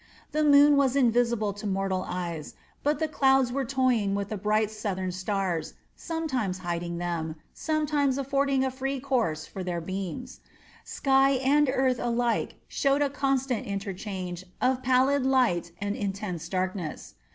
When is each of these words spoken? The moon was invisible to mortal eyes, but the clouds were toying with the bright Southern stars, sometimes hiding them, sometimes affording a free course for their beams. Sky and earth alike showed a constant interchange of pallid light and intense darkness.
The 0.31 0.43
moon 0.43 0.77
was 0.77 0.95
invisible 0.95 1.53
to 1.53 1.67
mortal 1.67 2.03
eyes, 2.09 2.55
but 2.83 2.97
the 2.97 3.07
clouds 3.07 3.51
were 3.51 3.65
toying 3.65 4.15
with 4.15 4.29
the 4.29 4.35
bright 4.35 4.71
Southern 4.71 5.11
stars, 5.11 5.75
sometimes 5.95 6.57
hiding 6.65 6.97
them, 6.97 7.35
sometimes 7.53 8.17
affording 8.17 8.65
a 8.65 8.71
free 8.71 8.99
course 8.99 9.45
for 9.45 9.63
their 9.63 9.79
beams. 9.79 10.39
Sky 10.83 11.33
and 11.33 11.69
earth 11.71 11.99
alike 11.99 12.55
showed 12.67 13.03
a 13.03 13.11
constant 13.11 13.67
interchange 13.67 14.43
of 14.59 14.81
pallid 14.81 15.23
light 15.23 15.71
and 15.79 15.95
intense 15.95 16.49
darkness. 16.49 17.13